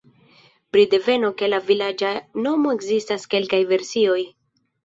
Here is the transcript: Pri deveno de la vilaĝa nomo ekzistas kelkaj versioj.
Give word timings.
Pri 0.77 0.85
deveno 0.93 1.29
de 1.41 1.51
la 1.51 1.59
vilaĝa 1.69 2.13
nomo 2.47 2.75
ekzistas 2.79 3.29
kelkaj 3.35 3.63
versioj. 3.75 4.19